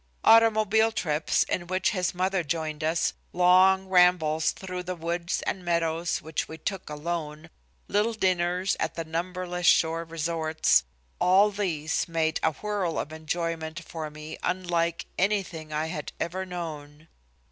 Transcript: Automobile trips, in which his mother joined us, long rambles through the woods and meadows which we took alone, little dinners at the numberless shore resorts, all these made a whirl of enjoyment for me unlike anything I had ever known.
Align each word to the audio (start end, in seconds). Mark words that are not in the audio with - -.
Automobile 0.23 0.91
trips, 0.91 1.43
in 1.43 1.67
which 1.67 1.91
his 1.91 2.15
mother 2.15 2.41
joined 2.43 2.83
us, 2.83 3.13
long 3.33 3.85
rambles 3.87 4.49
through 4.51 4.81
the 4.81 4.95
woods 4.95 5.43
and 5.43 5.63
meadows 5.63 6.23
which 6.23 6.47
we 6.47 6.57
took 6.57 6.89
alone, 6.89 7.51
little 7.87 8.15
dinners 8.15 8.75
at 8.79 8.95
the 8.95 9.05
numberless 9.05 9.67
shore 9.67 10.03
resorts, 10.03 10.85
all 11.19 11.51
these 11.51 12.07
made 12.07 12.39
a 12.41 12.53
whirl 12.53 12.97
of 12.97 13.13
enjoyment 13.13 13.79
for 13.85 14.09
me 14.09 14.39
unlike 14.41 15.05
anything 15.19 15.71
I 15.71 15.85
had 15.85 16.13
ever 16.19 16.47
known. 16.47 17.07